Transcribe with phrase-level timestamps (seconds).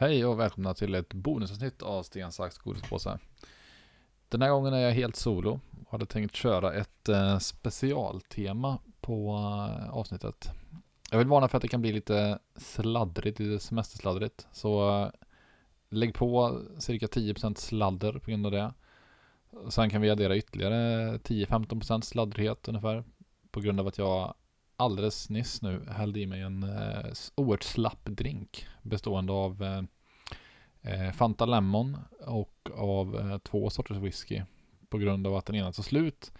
[0.00, 3.18] Hej och välkomna till ett bonusavsnitt av Sten, sax, godispåse.
[4.28, 9.30] Den här gången är jag helt solo och hade tänkt köra ett eh, specialtema på
[9.30, 10.50] eh, avsnittet.
[11.10, 14.46] Jag vill varna för att det kan bli lite sladdrigt, lite semestersladdrigt.
[14.52, 15.10] Så eh,
[15.88, 18.72] lägg på cirka 10% sladder på grund av det.
[19.68, 23.04] Sen kan vi addera ytterligare 10-15% sladdrighet ungefär.
[23.50, 24.34] På grund av att jag
[24.78, 29.82] alldeles nyss nu hällde i mig en eh, oerhört slapp drink bestående av eh,
[30.92, 34.42] eh, Fanta Lemon och av eh, två sorters whisky
[34.88, 36.32] på grund av att den ena tog slut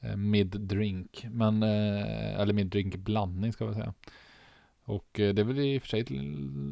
[0.00, 3.94] eh, mid drink, men eh, eller mid drink blandning ska vi säga.
[4.82, 6.20] Och eh, det är väl i och för sig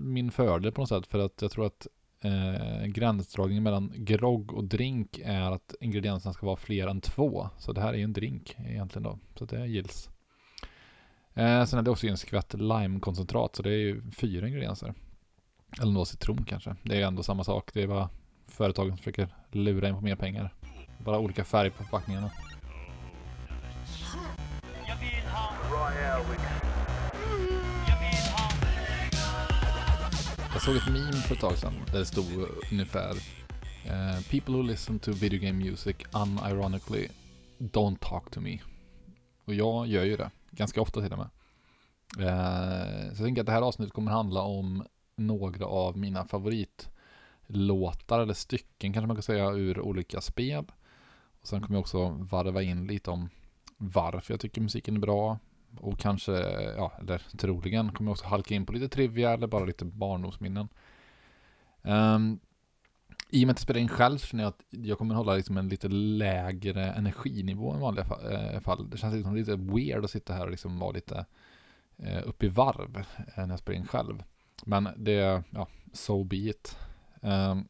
[0.05, 1.87] min fördel på något sätt för att jag tror att
[2.21, 7.49] eh, gränsdragningen mellan grogg och drink är att ingredienserna ska vara fler än två.
[7.59, 10.11] Så det här är ju en drink egentligen då, så det gills.
[11.37, 14.95] Eh, sen är det också en skvätt limekoncentrat, så det är ju fyra ingredienser.
[15.81, 16.77] Eller något citron kanske.
[16.83, 17.71] Det är ändå samma sak.
[17.75, 18.09] Det är bara
[18.47, 20.55] företagen som försöker lura in på mer pengar.
[21.05, 22.31] Bara olika färg på förpackningarna.
[30.53, 33.11] Jag såg ett meme för ett tag sedan där det stod ungefär
[33.85, 37.09] eh, People who listen to video game music unironically
[37.59, 38.59] don't talk to me.
[39.45, 40.31] Och jag gör ju det.
[40.57, 41.29] Ganska ofta till och med.
[42.19, 48.21] Eh, så jag tänker att det här avsnittet kommer handla om några av mina favoritlåtar
[48.21, 50.65] eller stycken kanske man kan säga ur olika spel.
[51.41, 53.29] Och sen kommer jag också varva in lite om
[53.77, 55.39] varför jag tycker musiken är bra.
[55.81, 56.33] Och kanske,
[56.77, 60.69] ja, eller troligen kommer jag också halka in på lite trivia eller bara lite barndomsminnen.
[61.83, 62.41] Um,
[63.29, 65.35] i och med att jag spelar in själv så känner jag att jag kommer hålla
[65.35, 68.91] liksom en lite lägre energinivå än vanliga eh, fall.
[68.91, 71.27] Det känns liksom lite weird att sitta här och liksom vara lite
[71.97, 74.23] eh, upp i varv eh, när jag spelar in själv.
[74.65, 76.79] Men det, ja, so be it.
[77.21, 77.69] Um,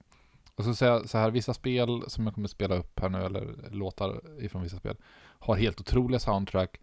[0.55, 3.25] och så säger jag så här, vissa spel som jag kommer spela upp här nu,
[3.25, 4.97] eller låtar ifrån vissa spel,
[5.39, 6.81] har helt otroliga soundtrack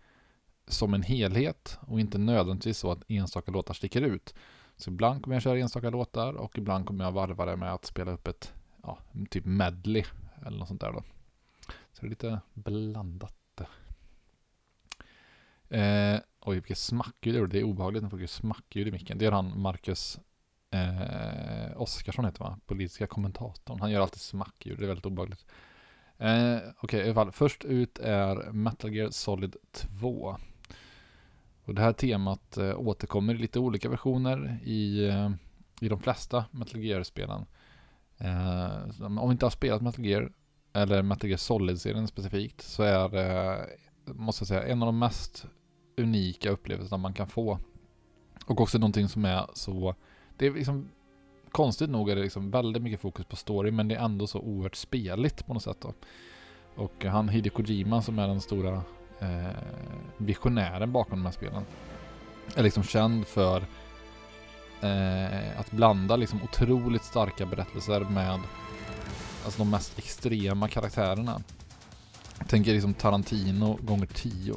[0.68, 4.34] som en helhet och inte nödvändigtvis så att enstaka låtar sticker ut.
[4.78, 7.86] Så ibland kommer jag köra enstaka låtar och ibland kommer jag varva det med att
[7.86, 8.98] spela upp ett, ja,
[9.30, 10.04] typ medley
[10.46, 11.04] eller något sånt där då.
[11.68, 13.62] Så det är lite blandat.
[15.70, 17.52] Eh, oj, vilket smackljud det gjorde.
[17.52, 19.18] Det är obehagligt när folk gör smackljud i micken.
[19.18, 20.20] Det gör han Marcus
[20.72, 22.60] eh, Oskarsson heter va?
[22.66, 23.80] Politiska kommentatorn.
[23.80, 24.80] Han gör alltid smackljud.
[24.80, 25.46] Det är väldigt obehagligt.
[26.18, 27.32] Eh, Okej, i alla fall.
[27.32, 30.38] Först ut är Metal Gear Solid 2.
[31.66, 35.32] Och det här temat eh, återkommer i lite olika versioner i, eh,
[35.82, 37.46] i de flesta Metal Gear-spelen.
[38.24, 40.32] Eh, om vi inte har spelat Metal Gear,
[40.74, 43.66] eller Metal Gear Solid-serien specifikt, så är det,
[44.06, 45.46] måste jag säga, en av de mest
[45.98, 47.60] unika upplevelserna man kan få.
[48.46, 49.96] Och också någonting som är så,
[50.38, 50.90] det är liksom
[51.52, 54.40] konstigt nog är det liksom väldigt mycket fokus på story, men det är ändå så
[54.40, 55.94] oerhört speligt på något sätt då.
[56.76, 58.82] Och han Hideo Kojima som är den stora
[59.20, 59.58] eh,
[60.18, 61.64] visionären bakom de här spelen.
[62.56, 63.64] Är liksom känd för
[64.84, 68.40] eh, att blanda liksom otroligt starka berättelser med
[69.46, 71.42] alltså de mest extrema karaktärerna.
[72.40, 74.54] Jag tänker liksom Tarantino gånger tio.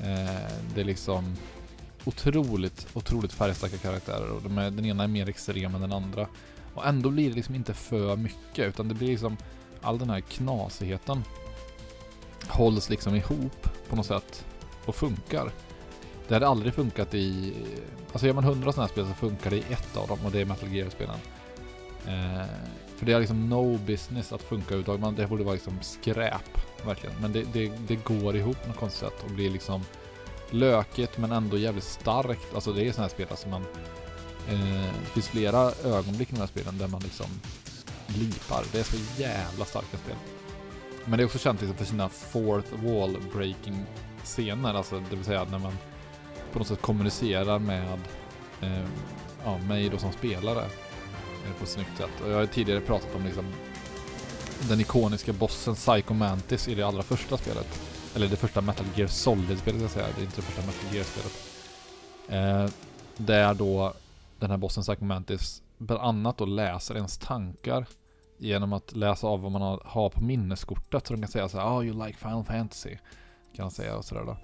[0.00, 1.36] Eh, det är liksom
[2.04, 6.26] otroligt, otroligt färgstarka karaktärer och de är, den ena är mer extrem än den andra.
[6.74, 9.36] Och ändå blir det liksom inte för mycket utan det blir liksom
[9.82, 11.24] all den här knasigheten
[12.48, 14.44] hålls liksom ihop på något sätt
[14.84, 15.52] och funkar.
[16.28, 17.52] Det hade aldrig funkat i...
[18.12, 20.30] Alltså gör man hundra sådana här spel så funkar det i ett av dem och
[20.32, 21.16] det är Metal Gear-spelen.
[22.06, 22.46] Eh,
[22.96, 25.00] för det är liksom no business att funka överhuvudtaget.
[25.00, 27.16] Man- Det borde vara liksom skräp, verkligen.
[27.20, 29.84] Men det, det, det går ihop på något konstigt sätt och blir liksom
[30.50, 32.54] lökigt men ändå jävligt starkt.
[32.54, 33.62] Alltså det är sådana här spel som man...
[34.48, 37.26] Eh, det finns flera ögonblick i de här spelen där man liksom
[38.06, 38.64] lipar.
[38.72, 40.16] Det är så jävla starka spel.
[41.04, 43.84] Men det är också känt liksom för sina fourth wall breaking
[44.24, 45.72] scener, alltså det vill säga när man
[46.52, 47.98] på något sätt kommunicerar med
[48.60, 48.86] eh,
[49.44, 52.10] ja, mig då som spelare eh, på ett snyggt sätt.
[52.24, 53.44] Och jag har tidigare pratat om liksom
[54.68, 57.80] den ikoniska bossen Psycho Mantis i det allra första spelet.
[58.14, 60.94] Eller det första Metal Gear Solid-spelet ska jag säga, det är inte det första Metal
[60.94, 61.32] Gear-spelet.
[62.28, 62.72] Eh,
[63.16, 63.94] där då
[64.38, 67.86] den här bossen Psycho Mantis bland annat då läser ens tankar
[68.38, 71.06] genom att läsa av vad man har, på minneskortet.
[71.06, 72.96] Så de kan säga så här, oh you like Final Fantasy.
[73.56, 74.36] Kan han säga och sådär då.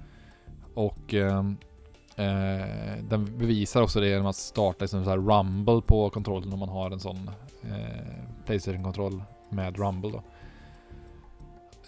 [0.75, 1.56] Och ehm,
[2.17, 6.59] eh, den bevisar också det genom att starta liksom så här rumble på kontrollen om
[6.59, 7.31] man har en sån
[7.63, 10.23] eh, Playstation-kontroll med rumble då.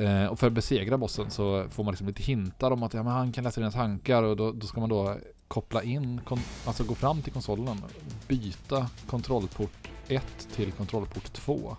[0.04, 3.02] Eh, och för att besegra bossen så får man liksom lite hintar om att ja,
[3.02, 5.16] men han kan läsa dina tankar och då, då ska man då
[5.48, 6.20] koppla in,
[6.66, 7.82] alltså gå fram till konsolen,
[8.28, 11.76] byta kontrollport 1 till kontrollport 2.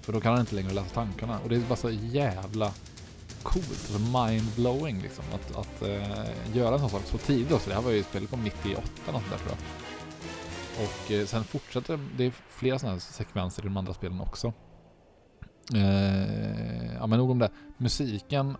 [0.00, 1.38] För då kan han inte längre läsa tankarna.
[1.42, 2.72] Och det är bara så jävla
[3.44, 5.24] coolt, alltså mind-blowing liksom.
[5.34, 7.68] Att, att eh, göra en sån sak så tidigt också.
[7.68, 9.58] Det här var ju spelet kom 98 eller något där tror jag.
[10.84, 14.52] Och eh, sen fortsätter det är flera sådana här sekvenser i de andra spelen också.
[15.74, 17.50] Eh, ja men nog om det.
[17.76, 18.56] Musiken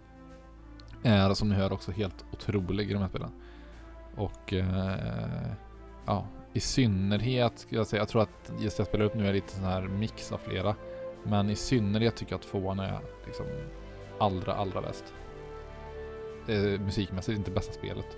[1.02, 3.30] är som ni hör också helt otrolig i de här spelen.
[4.16, 5.52] Och eh,
[6.06, 9.26] ja, i synnerhet skulle jag säga, jag tror att just det jag spelar upp nu
[9.28, 10.74] är lite sån här mix av flera.
[11.24, 13.46] Men i synnerhet tycker jag att tvåan är liksom
[14.18, 15.04] allra, allra bäst.
[16.48, 18.16] Eh, musikmässigt inte bästa spelet.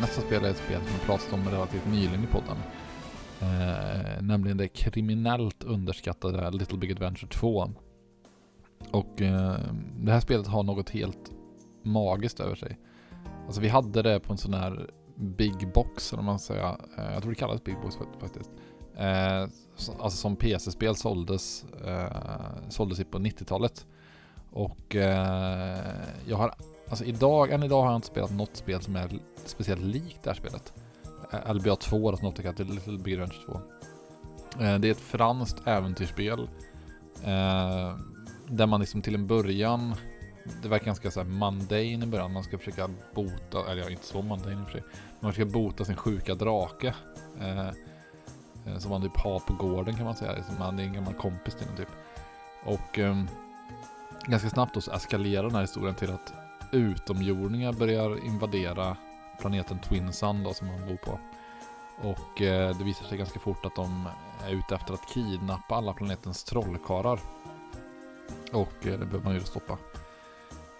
[0.00, 2.56] Nästa spel är ett spel som jag pratat om relativt nyligen i podden.
[3.42, 7.70] Eh, nämligen det kriminellt underskattade Little Big Adventure 2.
[8.90, 9.58] Och eh,
[10.00, 11.30] det här spelet har något helt
[11.82, 12.78] magiskt över sig.
[13.46, 16.64] Alltså vi hade det på en sån här Big Box, eller man säger.
[16.98, 18.50] Eh, jag tror det kallades Big Box faktiskt.
[18.96, 19.42] Eh,
[19.98, 22.16] alltså som PC-spel såldes, eh,
[22.68, 23.86] såldes på 90-talet.
[24.50, 25.78] Och eh,
[26.26, 26.54] jag har,
[26.88, 30.30] alltså idag, än idag har jag inte spelat något spel som är speciellt likt det
[30.30, 30.72] här spelet.
[31.32, 33.60] Eh, LBA 2 som återkallar till Little Big Adventure 2.
[34.64, 36.40] Eh, det är ett franskt äventyrsspel.
[37.24, 37.96] Eh,
[38.46, 39.94] där man liksom till en början,
[40.62, 44.22] det verkar ganska såhär mundane i början, man ska försöka bota, eller ja, inte så
[44.22, 44.82] mundane i och för sig.
[45.20, 46.94] Man ska bota sin sjuka drake.
[48.78, 51.66] Som man typ har på gården kan man säga, som är en gammal kompis till
[51.66, 51.88] den typ.
[52.64, 52.98] Och
[54.26, 56.32] ganska snabbt då så eskalerar den här historien till att
[56.72, 58.96] utomjordingar börjar invadera
[59.40, 61.18] planeten Twin Sun då som han bor på.
[62.02, 64.08] Och eh, det visar sig ganska fort att de
[64.46, 67.20] är ute efter att kidnappa alla planetens trollkarlar.
[68.52, 69.78] Och eh, det behöver man ju stoppa.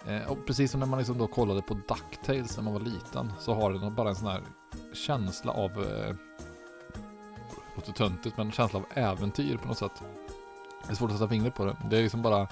[0.07, 3.33] Eh, och precis som när man liksom då kollade på DuckTales när man var liten
[3.39, 4.41] så har den bara en sån här
[4.93, 6.15] känsla av, eh,
[7.75, 10.03] låter töntigt, men en känsla av äventyr på något sätt.
[10.85, 11.75] Det är svårt att sätta fingret på det.
[11.89, 12.47] Det är liksom bara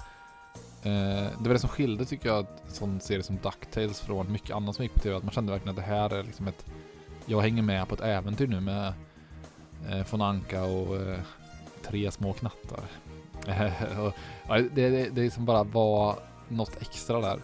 [0.82, 4.56] Eh, det var det som skilde tycker jag, en sån serie som Ducktails från mycket
[4.56, 5.16] annat som gick på TV.
[5.16, 6.64] Att man kände verkligen att det här är liksom ett...
[7.26, 8.92] Jag hänger med på ett äventyr nu med
[9.88, 11.18] eh, von Anka och eh,
[11.82, 12.80] tre små knattar.
[13.46, 14.14] Eh, och,
[14.48, 16.16] ja, det, det, det liksom bara var
[16.48, 17.40] något extra där.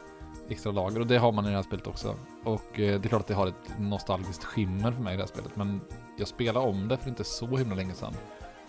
[0.49, 2.15] Extra lager och det har man i det här spelet också.
[2.45, 5.23] Och eh, det är klart att det har ett nostalgiskt skimmer för mig i det
[5.23, 5.57] här spelet.
[5.57, 5.81] Men
[6.19, 8.15] jag spelade om det för inte så himla länge sedan.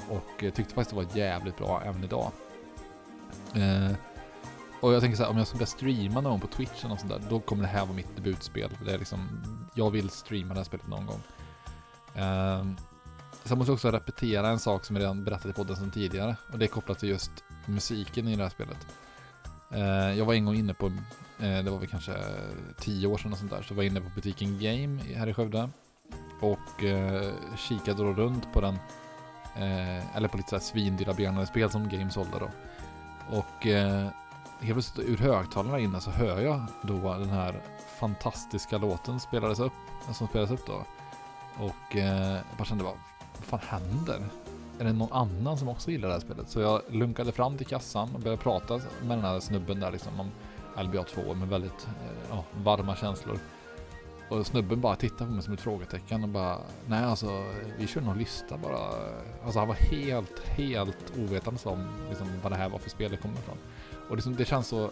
[0.09, 2.31] Och eh, tyckte faktiskt det var jävligt bra även idag.
[3.55, 3.91] Eh,
[4.81, 6.99] och jag tänker så här, om jag ska börja streama någon på Twitch eller något
[6.99, 8.69] sånt där, då kommer det här vara mitt debutspel.
[8.85, 9.29] Det är liksom,
[9.75, 11.21] jag vill streama det här spelet någon gång.
[12.15, 12.65] Uh,
[13.43, 16.35] sen måste jag också repetera en sak som jag redan berättat i podden sedan tidigare.
[16.51, 17.31] Och det är kopplat till just
[17.65, 18.87] musiken i det här spelet.
[19.73, 20.93] Uh, jag var en gång inne på, uh,
[21.39, 22.13] det var väl kanske
[22.77, 25.33] tio år sedan och sånt där, så var jag inne på butiken Game här i
[25.33, 25.69] Skövde.
[26.41, 28.79] Och uh, kikade då runt på den,
[29.55, 32.49] eh, eller på lite sådär svindyra benade spel som Game sålde då.
[33.37, 33.67] Och
[34.59, 37.61] helt plötsligt ur högtalarna inne så hör jag då den här
[37.99, 39.73] fantastiska låten spelades upp,
[40.13, 40.85] som spelades upp då.
[41.59, 42.93] Och eh, jag bara kände bara,
[43.49, 44.29] vad fan händer?
[44.79, 46.49] Är det någon annan som också gillar det här spelet?
[46.49, 50.19] Så jag lunkade fram till kassan och började prata med den här snubben där liksom
[50.19, 50.31] om
[50.83, 51.87] LBA 2 med väldigt
[52.31, 53.39] eh, varma känslor.
[54.29, 57.43] Och snubben bara tittade på mig som ett frågetecken och bara Nej alltså
[57.77, 58.79] vi kör någon lista bara.
[59.43, 63.17] Alltså han var helt, helt ovetande om liksom, vad det här var för spel det
[63.17, 63.57] kom ifrån.
[64.09, 64.89] Och liksom, det känns så,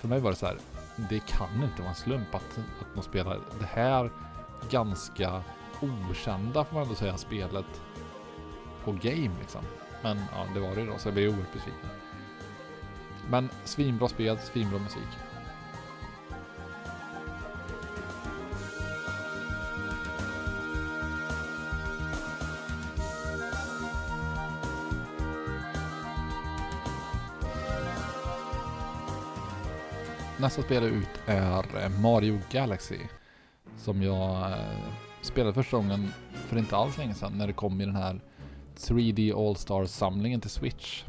[0.00, 0.58] för mig var det så här,
[0.96, 4.10] det kan inte vara en slump att, att de spelar det här
[4.70, 5.42] ganska
[5.80, 7.80] okända får man ändå säga spelet
[8.84, 9.62] på game liksom.
[10.02, 11.90] Men ja, det var det då, så jag blev oerhört besviken.
[13.30, 15.08] Men svinbra spel, svinbra musik.
[30.38, 32.98] Nästa spel ut är eh, Mario Galaxy.
[33.76, 34.56] Som jag eh,
[35.20, 38.20] spelade första gången för inte alls länge sedan när det kom i den här
[38.76, 41.04] 3D All-Stars-samlingen till Switch.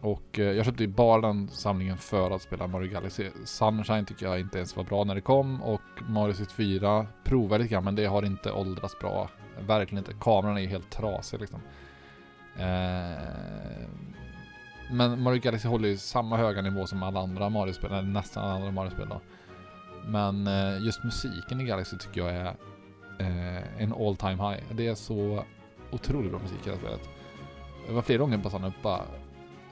[0.00, 3.30] Och eh, jag köpte ju bara den samlingen för att spela Mario Galaxy.
[3.44, 7.74] Sunshine tycker jag inte ens var bra när det kom och Mario 64 provade lite
[7.74, 9.30] grann men det har inte åldrats bra.
[9.66, 10.14] Verkligen inte.
[10.20, 11.60] Kameran är helt trasig liksom.
[12.56, 13.88] Eh,
[14.92, 18.54] men Mario Galaxy håller ju samma höga nivå som alla andra Mario-spel, eller nästan alla
[18.54, 19.20] andra Mario-spel då.
[20.06, 22.46] Men eh, just musiken i Galaxy tycker jag är
[23.18, 24.62] eh, en all time high.
[24.70, 25.44] Det är så
[25.90, 27.08] otroligt bra musik i det här spelet.
[27.86, 29.04] Det var flera gånger jag stannade upp och bara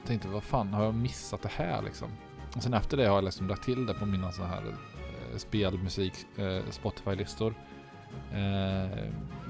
[0.05, 2.09] tänkte vad fan har jag missat det här liksom?
[2.55, 5.37] Och sen efter det har jag liksom lagt till det på mina så här eh,
[5.37, 7.53] spelmusik eh, Spotify-listor.
[8.33, 8.97] Eh,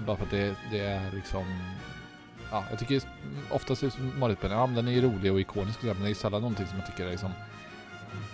[0.05, 1.45] bara för att det, det är liksom
[2.51, 3.01] Ja, jag tycker
[3.51, 6.67] oftast är Mario-spelen, ja den är ju rolig och ikonisk men det är sällan någonting
[6.67, 7.31] som jag tycker är liksom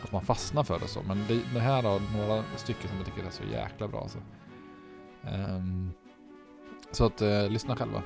[0.03, 1.01] att man fastnar för det så.
[1.07, 4.17] Men det, det här har några stycken som jag tycker är så jäkla bra alltså.
[5.21, 5.91] Um,
[6.91, 8.03] så att uh, lyssna själva.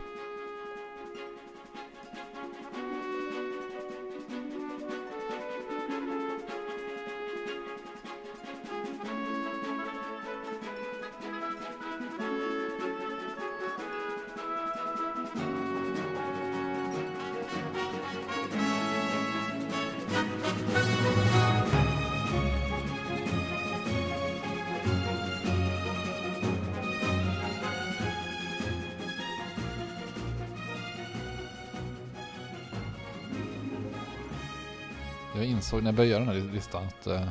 [36.51, 37.29] Listan att eh,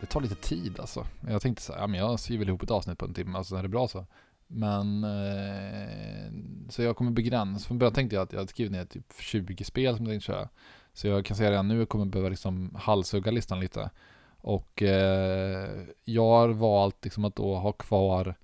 [0.00, 1.06] det tar lite tid alltså.
[1.28, 3.56] Jag tänkte så här, ja men jag skriver ihop ett avsnitt på en timme, alltså
[3.56, 4.06] är det bra så.
[4.46, 6.32] Men, eh,
[6.68, 7.68] så jag kommer begränsa.
[7.68, 10.26] Från början tänkte jag att jag hade skrivit ner typ 20 spel som jag tänkte
[10.26, 10.48] köra.
[10.92, 13.90] Så jag kan säga redan nu, jag kommer behöva liksom halshugga listan lite.
[14.38, 15.68] Och eh,
[16.04, 18.34] jag har valt liksom att då ha kvar,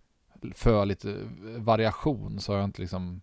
[0.54, 1.16] för lite
[1.56, 3.20] variation, så har jag inte liksom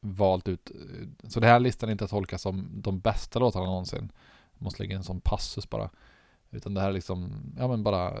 [0.00, 0.70] valt ut.
[0.70, 4.12] Eh, så det här listan är inte att tolka som de bästa låtarna någonsin.
[4.54, 5.90] Jag måste lägga in en sån passus bara.
[6.52, 8.12] Utan det här är liksom, ja men bara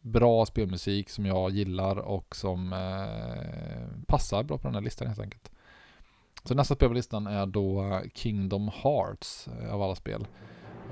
[0.00, 5.20] bra spelmusik som jag gillar och som eh, passar bra på den här listan helt
[5.20, 5.50] enkelt.
[6.44, 10.26] Så nästa spel på listan är då Kingdom Hearts eh, av alla spel.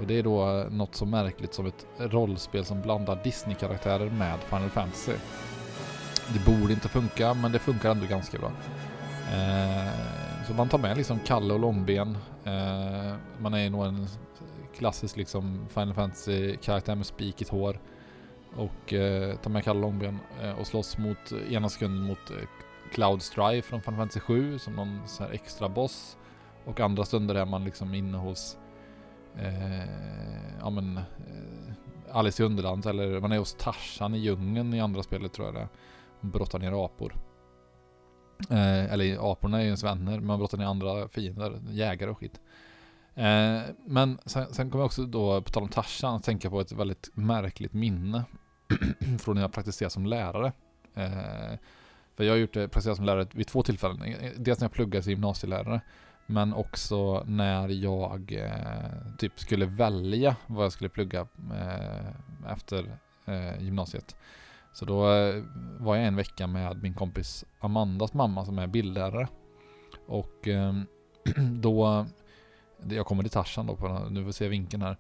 [0.01, 4.39] Och det är då eh, något så märkligt som ett rollspel som blandar Disney-karaktärer med
[4.41, 5.13] Final Fantasy.
[6.33, 8.53] Det borde inte funka, men det funkar ändå ganska bra.
[9.33, 9.93] Eh,
[10.47, 12.19] så man tar med liksom Kalle och Långben.
[12.45, 14.07] Eh, man är nog en
[14.79, 17.81] klassisk liksom Final Fantasy-karaktär med spikigt hår.
[18.57, 22.49] Och eh, tar med Kalle Långben eh, och slåss mot, ena sekunden mot eh,
[22.93, 26.17] Cloud Strife från Final Fantasy 7 som någon så här extra boss.
[26.65, 28.59] Och andra stunder är man liksom inne hos
[29.37, 29.89] eh,
[30.61, 31.03] ja men eh,
[32.13, 35.55] Alice i Underlandet eller man är hos Tarzan i djungeln i andra spelet tror jag
[35.55, 35.69] det är.
[36.21, 37.15] Brottar ner apor.
[38.51, 42.41] Eh, eller aporna är ju ens vänner, man brottar ner andra fiender, jägare och skit.
[43.17, 46.61] Eh, men sen, sen kommer jag också då, på tal om Tarzan, att tänka på
[46.61, 48.25] ett väldigt märkligt minne
[49.19, 50.53] från när jag praktiserade som lärare.
[50.95, 51.59] Eh,
[52.17, 54.03] för jag har gjort det, praktiserat som lärare vid två tillfällen.
[54.03, 55.81] Eh, dels när jag pluggade till gymnasielärare,
[56.27, 61.21] men också när jag eh, typ skulle välja vad jag skulle plugga
[61.53, 64.17] eh, efter eh, gymnasiet.
[64.73, 65.43] Så då eh,
[65.79, 69.29] var jag en vecka med min kompis Amandas mamma som är bildlärare.
[70.07, 70.75] Och eh,
[71.53, 72.07] då,
[72.89, 74.97] jag kommer till Tarzan då, på, nu får vi se vinkeln här.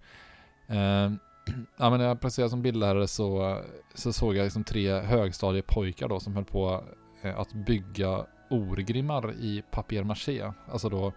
[0.66, 1.12] Eh,
[1.78, 3.60] ja, men när jag placerade som bildlärare så,
[3.94, 6.84] så såg jag liksom tre högstadiepojkar då som höll på
[7.22, 10.52] eh, att bygga orgrimmar i papier-maché.
[10.72, 11.12] Alltså då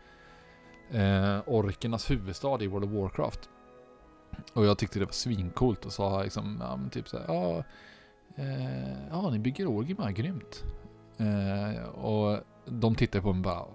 [0.91, 3.49] eh, orkernas huvudstad i World of Warcraft.
[4.53, 7.63] Och jag tyckte det var svincoolt och sa liksom, ja men typ såhär, ja,
[8.35, 10.63] eh, ja ni bygger orgrimmar, grymt.
[11.17, 13.65] Eh, och de tittade på mig bara,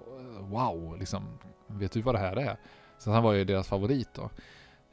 [0.41, 2.57] wow, liksom, vet du vad det här är?
[2.99, 4.31] Så han var ju deras favorit då.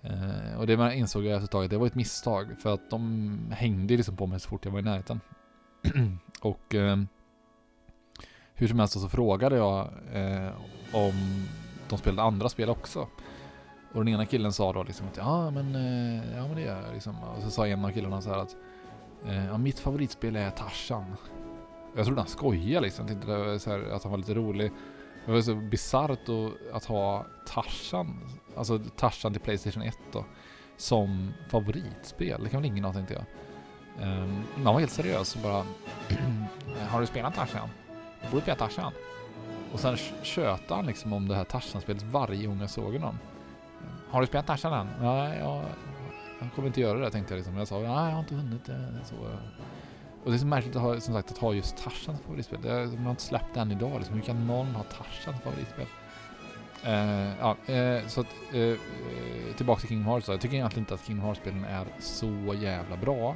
[0.01, 2.73] Eh, och det man insåg jag efter ett tag att det var ett misstag för
[2.73, 5.21] att de hängde liksom på mig så fort jag var i närheten.
[6.41, 6.97] och eh,
[8.53, 10.49] hur som helst så frågade jag eh,
[10.93, 11.47] om
[11.89, 13.07] de spelade andra spel också.
[13.93, 16.81] Och den ena killen sa då liksom att ja men, eh, ja, men det gör
[16.81, 17.23] jag liksom.
[17.23, 18.55] Och så sa en av killarna så här att
[19.25, 21.15] eh, ja, mitt favoritspel är Tarzan.
[21.95, 23.07] Jag trodde han skojade liksom.
[23.07, 24.71] Jag tänkte så här, att han var lite rolig.
[25.25, 26.29] Det var så bisarrt
[26.73, 28.19] att ha Tarzan,
[28.57, 30.25] alltså Tarzan till Playstation 1 då,
[30.77, 32.43] som favoritspel.
[32.43, 33.23] Det kan väl ingen ha tänkte jag.
[33.99, 35.65] Ehm, um, man var helt seriös och bara
[36.89, 37.69] Har du spelat Tarzan?
[38.21, 38.93] Du borde spela Tarzan.
[39.73, 43.19] Och sen tjötade han liksom om det här Tarzan-spelet varje gång jag såg honom.
[44.09, 44.87] Har du spelat Tarzan än?
[45.01, 45.63] Nej, jag,
[46.39, 47.57] jag kommer inte göra det tänkte jag liksom.
[47.57, 49.05] Jag sa nej, jag har inte hunnit det.
[49.05, 49.15] Så.
[50.23, 52.61] Och det är så märkligt att ha, som sagt, att ha just Tarzan som favoritspel.
[52.61, 54.15] Det, man har inte släppt den idag liksom.
[54.15, 55.85] Hur kan någon ha Tarzan som favoritspel?
[56.85, 58.77] Uh, ja, uh, så att, uh,
[59.57, 60.33] tillbaka till Kingdom Hearts då.
[60.33, 63.35] Jag tycker egentligen inte att Kingdom Hearts-spelen är så jävla bra.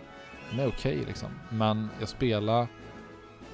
[0.52, 1.30] De är okej okay, liksom.
[1.50, 2.68] Men jag spelar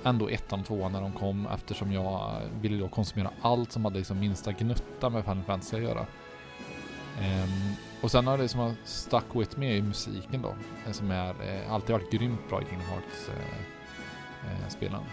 [0.03, 3.97] ändå ettan och tvåan när de kom eftersom jag ville då konsumera allt som hade
[3.97, 5.99] liksom minsta gnutta med Final Fantasy att göra.
[7.19, 10.55] Um, och sen har det som har stuck with me i musiken då,
[10.85, 15.07] eh, som är eh, alltid varit grymt bra i Kingdom Hearts eh, eh, spelande.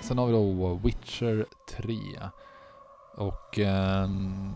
[0.00, 1.96] Sen har vi då Witcher 3.
[3.14, 4.52] Och ehm,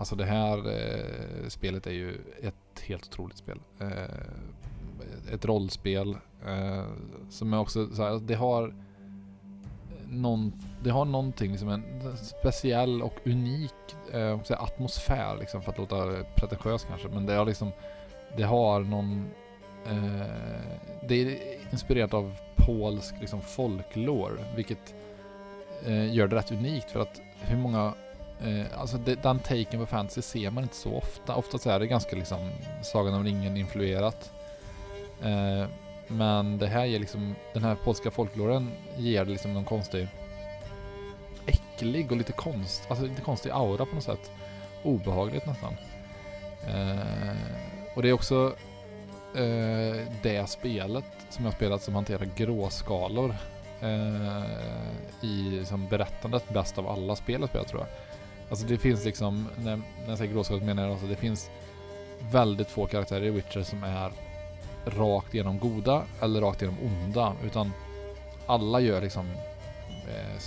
[0.00, 3.58] alltså det här eh, spelet är ju ett helt otroligt spel.
[3.80, 6.16] Eh, ett rollspel
[6.46, 6.84] eh,
[7.30, 8.74] som är också så här, det har
[10.08, 10.52] någon,
[10.82, 11.82] det har någonting liksom en
[12.16, 17.08] speciell och unik eh, säga, atmosfär liksom för att låta pretentiös kanske.
[17.08, 17.70] Men det har liksom,
[18.36, 19.30] det har någon,
[19.86, 20.26] eh,
[21.08, 21.38] det är
[21.72, 24.94] inspirerat av polsk liksom folklore, vilket
[25.86, 27.94] eh, gör det rätt unikt för att hur många
[28.42, 31.34] eh, alltså det, den taken på fantasy ser man inte så ofta.
[31.34, 32.50] Oftast är det ganska liksom
[32.82, 34.32] Sagan om ringen influerat.
[35.22, 35.66] Eh,
[36.06, 40.08] men det här ger liksom, den här polska folkloren ger det liksom någon konstig
[41.46, 44.30] äcklig och lite konst, alltså lite konstig aura på något sätt.
[44.82, 45.74] Obehagligt nästan.
[46.66, 47.36] Eh,
[47.94, 48.54] och det är också
[49.34, 53.36] eh, det spelet som jag spelat som hanterar gråskalor
[53.80, 54.44] eh,
[55.20, 57.88] i som berättandet bäst av alla spel jag spelat tror jag.
[58.50, 61.50] Alltså det finns liksom, när, när jag säger gråskalet menar jag alltså det finns
[62.32, 64.12] väldigt få karaktärer i Witcher som är
[64.84, 67.32] rakt igenom goda eller rakt igenom onda.
[67.44, 67.72] Utan
[68.46, 69.26] alla gör liksom
[70.08, 70.40] eh,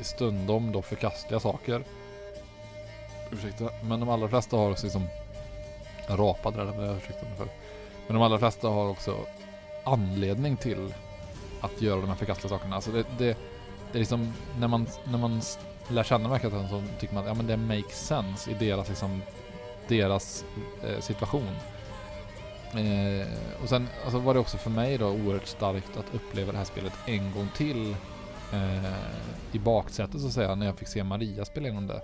[0.00, 1.84] stundom då förkastliga saker.
[3.32, 5.06] Ursäkta, men de allra flesta har också liksom
[6.08, 7.48] jag rapade där, men jag ursäkta mig för.
[8.06, 9.16] Men de allra flesta har också
[9.84, 10.94] anledning till
[11.60, 12.76] att göra de här förkastliga sakerna.
[12.76, 13.36] Alltså det, det,
[13.92, 15.42] det är liksom, när man, när man
[15.88, 19.22] lär känna verkligheten så tycker man att ja, men det makes sense i deras, liksom,
[19.88, 20.44] deras
[20.82, 21.56] eh, situation.
[22.72, 23.26] Eh,
[23.62, 26.64] och sen alltså var det också för mig då oerhört starkt att uppleva det här
[26.64, 27.96] spelet en gång till
[28.52, 28.92] eh,
[29.52, 32.00] i baksätet så att säga, när jag fick se Maria spela igenom det.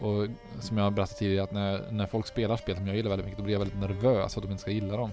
[0.00, 0.26] Och
[0.60, 3.38] som jag berättade tidigare, att när, när folk spelar spel som jag gillar väldigt mycket,
[3.38, 5.12] då blir jag väldigt nervös att de inte ska gilla dem.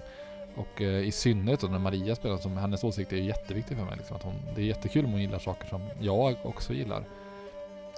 [0.56, 3.84] Och eh, i synnerhet då när Maria spelar, som hennes åsikt är ju jätteviktig för
[3.84, 3.94] mig.
[3.96, 7.04] Liksom, att hon, det är jättekul om hon gillar saker som jag också gillar.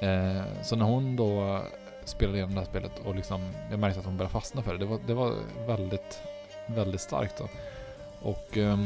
[0.02, 1.62] Eh, så när hon då
[2.04, 4.78] spelade igenom det här spelet och liksom, jag märkte att hon började fastna för det.
[4.78, 5.34] Det var, det var
[5.66, 6.20] väldigt,
[6.66, 7.48] väldigt starkt då.
[8.22, 8.78] Och eh,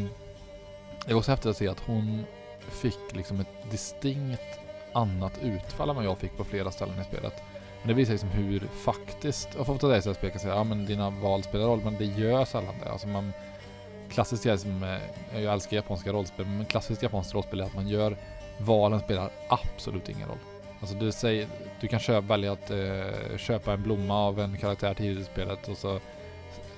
[1.07, 2.25] det var också häftigt att se att hon
[2.69, 4.61] fick liksom ett distinkt
[4.93, 7.43] annat utfall än vad jag fick på flera ställen i spelet.
[7.81, 10.55] Men det visar liksom hur faktiskt, och för att ta dig som spel kan säga,
[10.55, 12.91] ja men dina val spelar roll, men det gör sällan det.
[12.91, 13.33] Alltså man,
[14.11, 17.89] klassiskt är som, eh, jag älskar japanska rollspel, men klassiskt japanskt rollspel är att man
[17.89, 18.17] gör,
[18.59, 20.39] valen spelar absolut ingen roll.
[20.83, 21.49] Alltså du säger,
[21.81, 25.69] du kan köpa, välja att eh, köpa en blomma av en karaktär tidigt i spelet
[25.69, 26.01] och så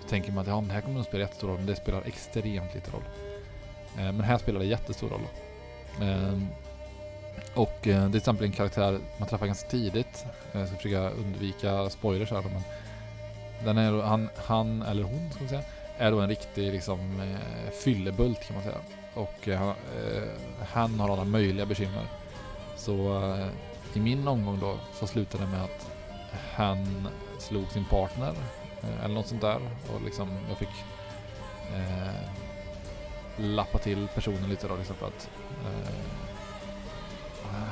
[0.08, 2.02] tänker man att ja, men det här kommer att spela jättestor roll, men det spelar
[2.06, 3.02] extremt lite roll.
[3.98, 5.20] Eh, men här spelar det jättestor roll.
[6.02, 6.46] Ehm,
[7.36, 10.26] eh, och det är till exempel en karaktär man träffar ganska tidigt.
[10.52, 12.62] Eh, Jag ska försöka undvika spoilers här men
[13.64, 15.62] den är, han, han eller hon ska man säga,
[15.98, 18.78] är då en riktig liksom eh, fyllebult kan man säga.
[19.14, 19.72] Och eh,
[20.72, 22.04] han eh, har alla möjliga bekymmer.
[22.76, 23.24] Så
[23.96, 25.90] i min omgång då så slutade det med att
[26.54, 28.34] han slog sin partner
[28.82, 29.60] eh, eller något sånt där
[29.94, 30.84] och liksom jag fick
[31.74, 32.30] eh,
[33.36, 35.30] lappa till personen lite då liksom för att
[35.66, 36.14] eh,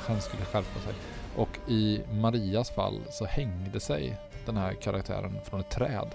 [0.07, 0.95] han skulle skärpa sig.
[1.37, 6.09] Och i Marias fall så hängde sig den här karaktären från ett träd.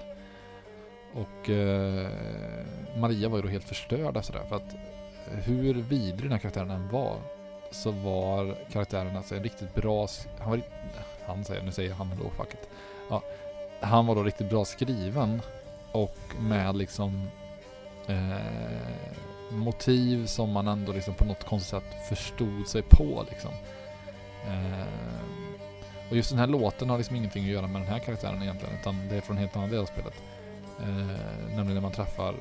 [1.13, 2.11] Och eh,
[2.97, 4.47] Maria var ju då helt förstörd efter det.
[4.49, 4.75] För att
[5.45, 7.17] hur vidrig den här karaktären än var
[7.71, 10.07] så var karaktären alltså en riktigt bra...
[10.39, 10.61] Han var
[11.25, 12.69] Han säger, nu säger han då facket.
[13.09, 13.21] Ja,
[13.79, 15.41] han var då riktigt bra skriven
[15.91, 17.27] och med liksom
[18.07, 18.87] eh,
[19.49, 23.51] motiv som man ändå liksom på något konstigt sätt förstod sig på liksom.
[24.47, 24.87] Eh,
[26.09, 28.75] och just den här låten har liksom ingenting att göra med den här karaktären egentligen,
[28.81, 30.13] utan det är från en helt annan del av spelet.
[30.79, 30.87] Eh,
[31.47, 32.35] nämligen när man träffar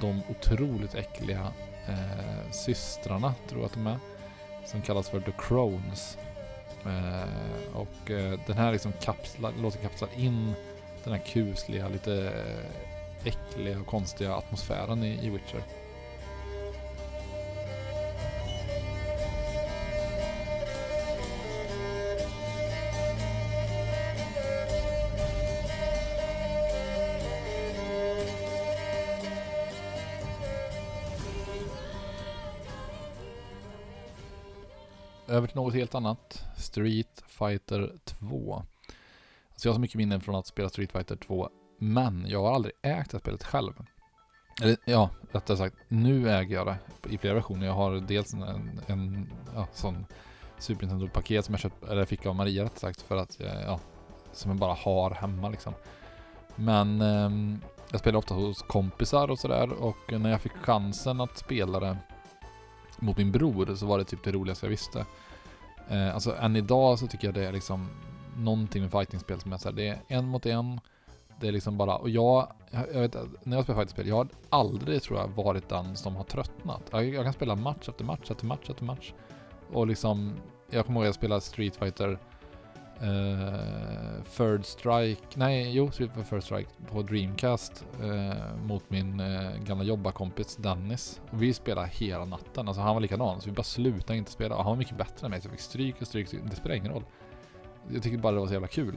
[0.00, 1.52] de otroligt äckliga
[1.88, 3.98] eh, systrarna, tror jag att de är,
[4.64, 6.18] som kallas för The Crones.
[6.86, 10.54] Eh, och eh, den här liksom kapslar, låten kapslar in
[11.04, 15.62] den här kusliga, lite eh, äckliga och konstiga atmosfären i, i Witcher.
[35.30, 36.44] Över till något helt annat.
[36.56, 38.54] Street Fighter 2.
[38.54, 42.54] Alltså jag har så mycket minnen från att spela Street Fighter 2, men jag har
[42.54, 43.72] aldrig ägt det här spelet själv.
[44.62, 47.66] Eller ja, rättare sagt, nu äger jag det i flera versioner.
[47.66, 48.42] Jag har dels en,
[48.86, 50.06] en ja, sån
[50.58, 53.80] Super Nintendo-paket som jag köpt, eller fick av Maria rättare sagt för att, eh, ja,
[54.32, 55.74] som jag bara har hemma liksom.
[56.56, 57.58] Men eh,
[57.90, 61.96] jag spelar ofta hos kompisar och sådär och när jag fick chansen att spela det
[63.00, 65.06] mot min bror så var det typ det roligaste jag visste.
[65.88, 67.88] Eh, alltså än idag så tycker jag det är liksom
[68.36, 70.80] någonting med fightingspel som är såhär, det är en mot en.
[71.40, 75.02] Det är liksom bara, och jag, jag vet när jag spelar fightingspel, jag har aldrig
[75.02, 76.82] tror jag varit den som har tröttnat.
[76.90, 79.12] Jag, jag kan spela match efter match efter match efter match.
[79.72, 80.34] Och liksom,
[80.70, 82.18] jag kommer ihåg att jag spelade Street Fighter
[83.02, 88.32] Uh, Third Strike, nej jo, Street Fighter Third Strike på Dreamcast uh,
[88.64, 91.20] mot min uh, gamla jobbarkompis Dennis.
[91.30, 94.56] Och vi spelade hela natten, alltså han var likadan, så vi bara slutade inte spela.
[94.56, 96.74] Och han var mycket bättre än mig, så jag fick stryk och stryk, det spelar
[96.74, 97.04] ingen roll.
[97.92, 98.94] Jag tyckte bara det var så jävla kul.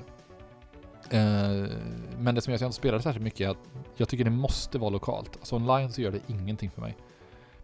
[1.13, 1.70] Uh,
[2.18, 4.30] men det som gör att jag inte spelade särskilt mycket är att jag tycker det
[4.30, 5.38] måste vara lokalt.
[5.39, 6.98] Alltså online så gör det ingenting för mig.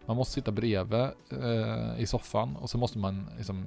[0.06, 1.08] Man måste sitta bredvid
[1.98, 3.64] i soffan och så måste man liksom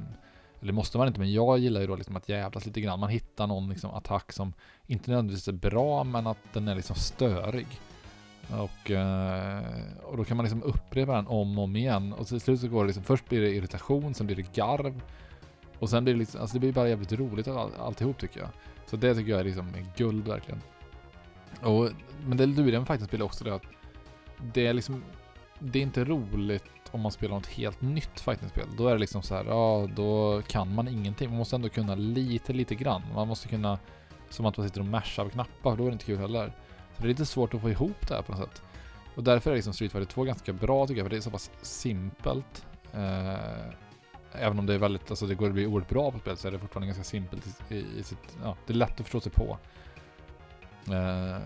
[0.64, 3.00] eller måste man inte, men jag gillar ju då liksom att jävlas lite grann.
[3.00, 4.54] Man hittar någon liksom attack som
[4.88, 7.68] inte nödvändigtvis är bra, men att den är liksom störig.
[8.50, 9.64] Och, eh,
[10.04, 12.14] och då kan man liksom upprepa den om och om igen.
[12.14, 15.02] Och till slut så går det liksom, först blir det irritation, sen blir det garv.
[15.80, 18.50] Och sen blir det liksom, alltså det blir bara jävligt roligt all, alltihop tycker jag.
[18.86, 20.62] Så det tycker jag är liksom guld verkligen.
[21.62, 21.90] Och,
[22.26, 23.66] men det luriga med fighting-spel är också det att
[24.54, 25.04] det är liksom,
[25.60, 28.68] det är inte roligt om man spelar något helt nytt fightingspel.
[28.78, 31.30] Då är det liksom så här, ja då kan man ingenting.
[31.30, 33.02] Man måste ändå kunna lite, lite grann.
[33.16, 33.80] Man måste kunna,
[34.30, 36.54] som att man sitter och mashar knappar, då är det inte kul heller.
[36.96, 38.62] Så det är lite svårt att få ihop det här på något sätt.
[39.16, 41.32] Och därför är liksom Street Fighter 2 ganska bra tycker jag, för det är så
[41.32, 42.66] pass simpelt.
[42.94, 43.68] Eh,
[44.32, 46.48] även om det är väldigt, alltså det går att bli oerhört bra på spelet så
[46.48, 49.32] är det fortfarande ganska simpelt i, i sitt, ja, det är lätt att förstå sig
[49.32, 49.58] på.
[50.92, 51.42] Eh,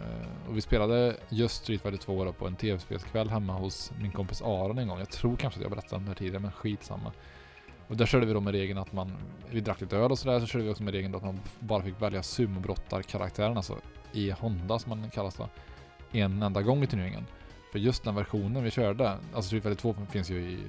[0.49, 4.41] och vi spelade just Street Fighter 2 då på en tv-spelskväll hemma hos min kompis
[4.41, 4.99] Aron en gång.
[4.99, 7.11] Jag tror kanske att jag berättade om det här tidigare, men skitsamma.
[7.87, 9.17] Och där körde vi då med regeln att man,
[9.49, 11.39] vi drack lite öl och sådär, så körde vi också med regeln då att man
[11.59, 13.77] bara fick välja sumobrottarkaraktären, alltså
[14.11, 15.49] i Honda som man kallas då,
[16.11, 17.25] en enda gång i turneringen.
[17.71, 20.59] För just den versionen vi körde, alltså Street Fighter 2 finns ju i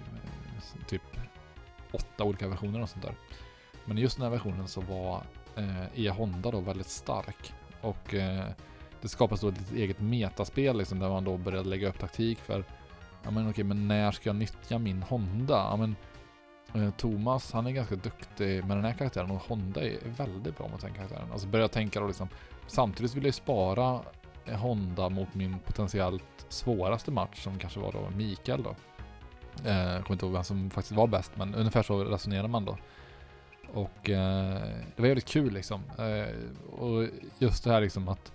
[0.89, 1.03] typ
[1.93, 3.15] åtta olika versioner och sånt där.
[3.85, 5.23] Men i just den här versionen så var
[5.57, 7.53] eh, e Honda då väldigt stark.
[7.81, 8.45] Och eh,
[9.01, 12.65] det skapas då ett eget metaspel liksom, där man då började lägga upp taktik för
[13.25, 15.55] Ja men okej, men när ska jag nyttja min Honda?
[15.55, 15.97] Ja men
[16.75, 20.69] eh, Thomas, han är ganska duktig med den här karaktären och Honda är väldigt bra
[20.69, 21.33] mot den karaktären.
[21.33, 22.29] Alltså börja tänka då liksom
[22.67, 24.01] Samtidigt vill jag ju spara
[24.47, 28.75] Honda mot min potentiellt svåraste match som kanske var då Mikael då.
[29.65, 32.65] Eh, jag kommer inte ihåg vem som faktiskt var bäst, men ungefär så resonerar man
[32.65, 32.77] då.
[33.75, 34.63] Och eh,
[34.97, 35.83] det var jävligt kul liksom.
[35.99, 36.35] Eh,
[36.81, 38.33] och just det här liksom att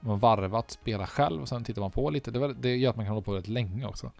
[0.00, 2.30] man varvat spela själv och sen tittar man på lite.
[2.30, 4.10] Det, var, det gör att man kan hålla på rätt länge också.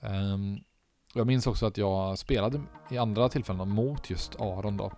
[0.00, 0.60] Um,
[1.14, 4.92] jag minns också att jag spelade i andra tillfällen mot just Aron då.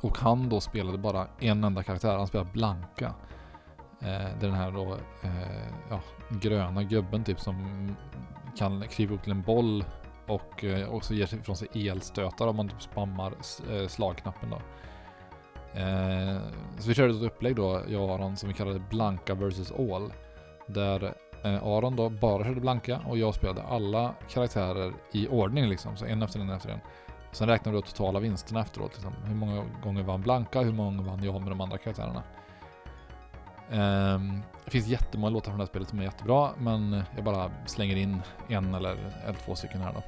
[0.00, 2.16] Och han då spelade bara en enda karaktär.
[2.16, 3.14] Han spelade Blanka.
[4.00, 7.88] Eh, det är den här då eh, ja, gröna gubben typ som
[8.56, 9.84] kan kliva upp till en boll
[10.32, 13.34] och eh, också ger ifrån sig elstötar om man typ spammar
[13.70, 14.56] eh, slagknappen då.
[15.80, 16.36] Eh,
[16.78, 20.12] så vi körde ett upplägg då, jag och Aron, som vi kallade Blanka vs All.
[20.66, 21.14] Där
[21.44, 26.22] Aron då bara körde Blanka och jag spelade alla karaktärer i ordning liksom, så en
[26.22, 26.80] efter en efter en.
[27.32, 28.90] Sen räknade vi då totala vinsterna efteråt.
[28.94, 29.12] Liksom.
[29.24, 32.22] Hur många gånger vann Blanka, hur många gånger vann jag med de andra karaktärerna.
[33.70, 37.50] Um, det finns jättemånga låtar från det här spelet som är jättebra, men jag bara
[37.66, 40.02] slänger in en eller, eller två stycken här då.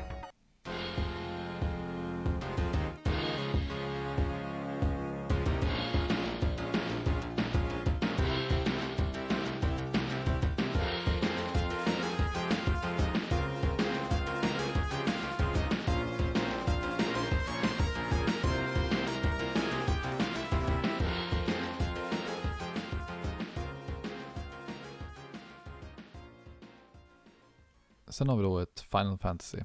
[28.14, 29.58] Sen har vi då ett Final Fantasy.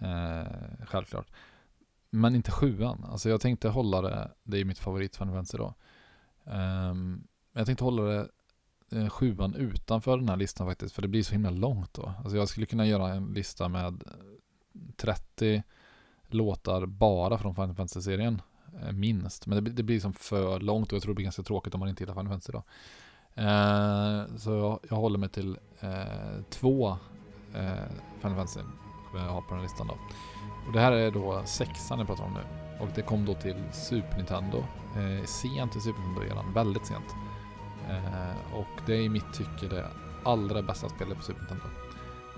[0.00, 0.46] Eh,
[0.86, 1.26] självklart.
[2.10, 3.04] Men inte sjuan.
[3.04, 5.74] Alltså jag tänkte hålla det, det är mitt favorit Final Fantasy då.
[6.44, 8.28] Um, jag tänkte hålla det
[8.92, 12.14] eh, sjuan utanför den här listan faktiskt, för det blir så himla långt då.
[12.18, 14.12] Alltså jag skulle kunna göra en lista med eh,
[14.96, 15.62] 30
[16.26, 18.42] låtar bara från Final Fantasy-serien.
[18.82, 19.46] Eh, minst.
[19.46, 21.80] Men det, det blir som för långt och jag tror det blir ganska tråkigt om
[21.80, 22.62] man inte gillar Final Fantasy då.
[23.42, 26.96] Eh, så jag, jag håller mig till eh, två
[27.56, 28.60] eh, Final Fantasy
[29.10, 29.94] som jag har på den här listan då.
[30.66, 32.40] Och det här är då sexan jag pratar om nu.
[32.80, 34.58] Och det kom då till Super Nintendo.
[34.96, 37.14] Eh, sent i Super Nintendo-eran, väldigt sent.
[37.88, 39.86] Eh, och det är i mitt tycke det
[40.24, 41.64] allra bästa spelet på Super Nintendo.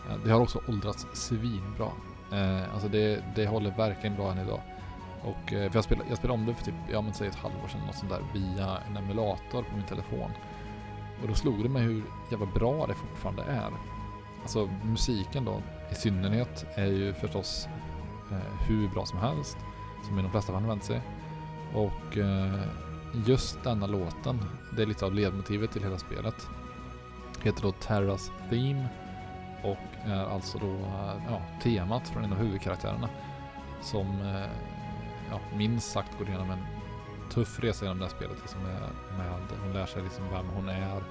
[0.08, 1.88] Eh, det har också åldrats svinbra.
[2.32, 4.60] Eh, alltså det, det håller verkligen bra än idag.
[5.22, 7.34] Och, eh, för jag spelade, jag spelade om det för typ, ja men säg ett
[7.34, 10.30] halvår sedan, något sånt där, via en emulator på min telefon.
[11.22, 13.70] Och då slog det mig hur jävla bra det fortfarande är.
[14.42, 17.68] Alltså musiken då, i synnerhet, är ju förstås
[18.30, 19.56] eh, hur bra som helst,
[20.06, 21.00] som i de flesta fall använt sig.
[21.74, 22.60] Och eh,
[23.26, 24.44] just denna låten,
[24.76, 26.48] det är lite av ledmotivet till hela spelet.
[27.42, 28.88] Heter då Terras Theme
[29.62, 33.08] och är alltså då eh, ja, temat från en av huvudkaraktärerna.
[33.82, 34.50] Som eh,
[35.30, 36.66] ja, minst sagt går igenom en
[37.30, 38.36] tuff resa genom det här spelet.
[38.42, 38.80] Liksom med,
[39.18, 41.02] med, hon lär sig liksom vem hon är.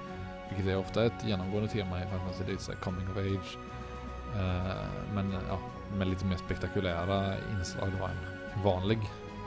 [0.49, 2.43] Vilket är ofta ett genomgående tema i Final Fantasy.
[2.47, 3.57] Det är så här coming of age.
[4.35, 5.59] Eh, men ja,
[5.97, 8.99] med lite mer spektakulära inslag då än vanlig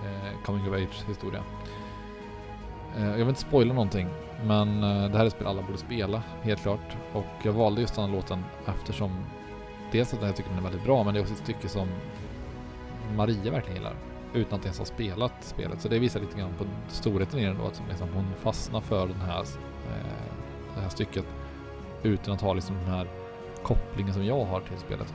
[0.04, 1.42] eh, coming of age historia.
[2.96, 4.08] Eh, jag vill inte spoila någonting,
[4.44, 6.96] men det här är ett spel alla borde spela, helt klart.
[7.12, 9.24] Och jag valde just den här låten eftersom
[9.92, 11.88] dels att jag tycker den är väldigt bra, men det är också ett stycke som
[13.16, 13.94] Maria verkligen gillar.
[14.34, 15.80] Utan att ens ha spelat spelet.
[15.80, 19.06] Så det visar lite grann på storheten i den då, att liksom hon fastnar för
[19.06, 20.32] den här, eh,
[20.74, 21.24] det här stycket
[22.02, 23.08] utan att ha liksom den här
[23.62, 25.14] kopplingen som jag har till spelet.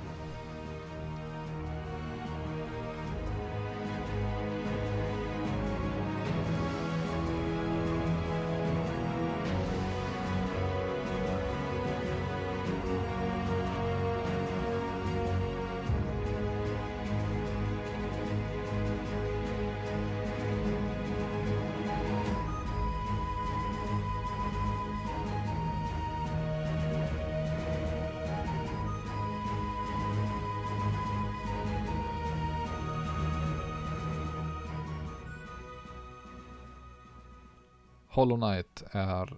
[38.15, 39.37] Hollow Knight är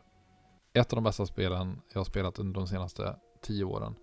[0.73, 3.95] ett av de bästa spelen jag har spelat under de senaste tio åren.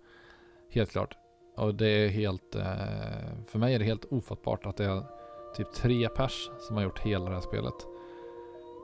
[0.71, 1.17] Helt klart.
[1.57, 2.63] Och det är helt, eh,
[3.47, 5.03] för mig är det helt ofattbart att det är
[5.55, 7.73] typ tre pers som har gjort hela det här spelet.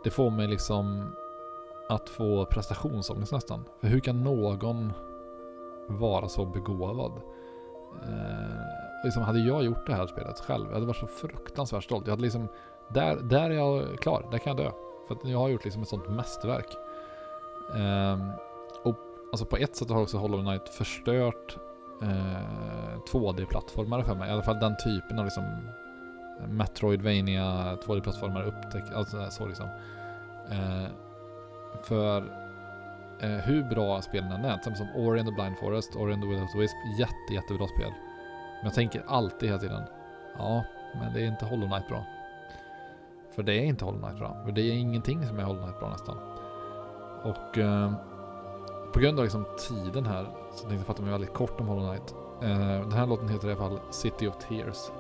[0.04, 1.16] Det får mig liksom
[1.90, 3.66] att få prestationsångest nästan.
[3.82, 4.94] För hur kan någon
[5.88, 7.22] vara så begåvad?
[8.04, 12.08] Eh, liksom hade jag gjort det här spelet själv, jag hade varit så fruktansvärt stolt.
[12.08, 12.48] Jag hade liksom,
[12.90, 14.72] där, där är jag klar, där kan jag dö.
[15.12, 16.78] För att jag har gjort liksom ett sånt mästerverk.
[17.74, 18.32] Um,
[18.84, 18.98] och
[19.32, 21.58] alltså på ett sätt har också Hollow Knight förstört
[22.02, 24.30] eh, uh, 2D-plattformar för mig.
[24.30, 25.44] I alla fall den typen av liksom
[26.48, 29.66] Metroidvania 2D-plattformar upptäckt, alltså eh, så liksom.
[30.52, 30.88] Uh,
[31.84, 32.22] för
[33.24, 36.22] uh, hur bra spelen än är, till som Ori and the Blind Forest, Ori and
[36.22, 37.92] the Will of the Wisp, jätte, jättebra spel.
[38.58, 39.84] Men jag tänker alltid hela tiden,
[40.38, 42.06] ja, men det är inte Hollow Knight bra.
[43.36, 44.38] För det är inte Hollow Knight bra.
[44.46, 46.18] För det är ingenting som är Hollow Knight bra nästan.
[47.24, 47.94] Och eh,
[48.94, 51.88] på grund av liksom tiden här så tänkte jag fatta mig väldigt kort om Hollow
[51.88, 52.16] Knight.
[52.42, 54.92] Eh, den här låten heter i alla fall City of Tears.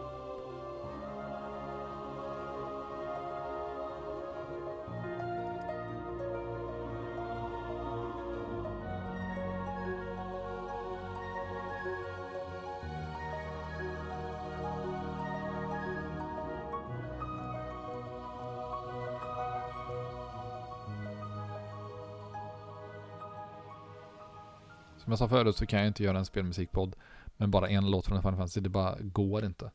[25.11, 26.95] Som jag sa förut så kan jag inte göra en spelmusikpodd
[27.37, 28.61] med bara en låt från Final Fantasy.
[28.61, 29.71] Det bara går inte.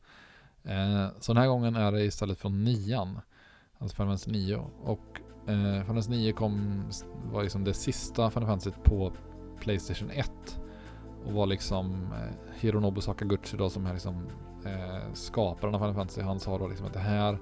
[0.63, 3.19] Eh, så den här gången är det istället från nian.
[3.77, 4.55] Alltså Final Fantasy 9.
[4.83, 6.83] Och eh, Final Fantasy 9 kom,
[7.31, 9.11] var liksom det sista Final Fantasy på
[9.59, 10.31] Playstation 1.
[11.25, 14.27] Och var liksom eh, Hironobu Sakaguchi då som är liksom
[14.65, 16.21] eh, skaparen av Final Fantasy.
[16.21, 17.39] Han sa då liksom att det här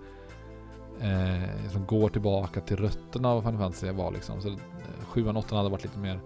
[1.02, 4.42] eh, liksom går tillbaka till rötterna av Final Fantasy var liksom.
[4.42, 4.56] Så
[5.04, 6.20] 7 och 8 hade varit lite mer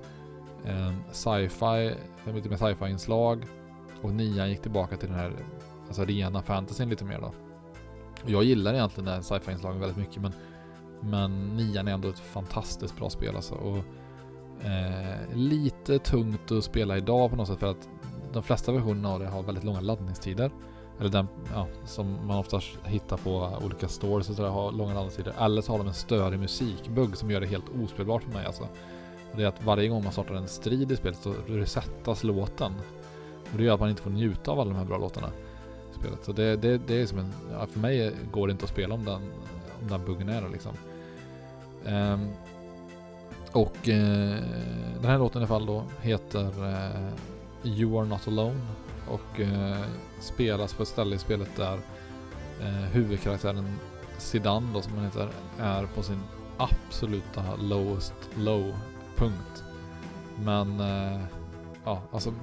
[0.65, 1.95] Ehm, sci-fi,
[2.33, 3.45] lite mer sci-fi-inslag.
[4.01, 5.33] Och nian gick tillbaka till den här
[5.87, 7.33] alltså rena fantasyn lite mer då.
[8.25, 10.33] Jag gillar egentligen den här sci-fi-inslagen väldigt mycket men,
[11.01, 13.55] men nian är ändå ett fantastiskt bra spel alltså.
[13.55, 13.77] Och,
[14.65, 17.89] eh, lite tungt att spela idag på något sätt för att
[18.33, 20.51] de flesta versionerna av det har väldigt långa laddningstider.
[20.99, 25.33] Eller den, ja, som man oftast hittar på olika stores och sådär, har långa laddningstider.
[25.39, 28.67] Eller så har de en störig musikbugg som gör det helt ospelbart för mig alltså.
[29.31, 32.73] Och det är att varje gång man startar en strid i spelet så resettas låten.
[33.51, 35.31] Och det gör att man inte får njuta av alla de här bra låtarna
[35.91, 36.19] i spelet.
[36.25, 38.93] Så det, det, det är som en, ja, för mig går det inte att spela
[38.93, 39.21] om den,
[39.81, 40.73] om den buggen är det liksom.
[41.85, 42.29] Um,
[43.51, 44.35] och uh,
[45.01, 47.09] den här låten i alla fall då heter uh,
[47.63, 48.61] You Are Not Alone
[49.07, 49.81] och uh,
[50.19, 51.79] spelas på ett ställe i spelet där
[52.91, 53.79] huvudkaraktären
[54.17, 56.19] Sidan då som han heter är på sin
[56.57, 58.75] absoluta lowest low
[59.19, 59.63] punkt.
[60.43, 61.21] Men eh,
[61.85, 62.33] ja, alltså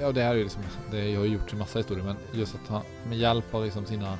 [0.00, 2.54] ja, det här är ju liksom, det har ju gjort i massa historier, men just
[2.54, 4.18] att han med hjälp av liksom sina